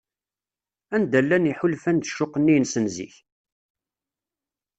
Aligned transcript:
Anda 0.95 1.19
llan 1.23 1.49
yiḥulfan 1.49 1.97
d 1.99 2.03
ccuq-nni-ines 2.09 2.75
n 2.83 2.85
zik? 2.95 3.15